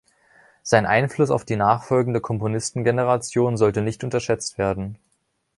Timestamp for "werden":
4.57-4.97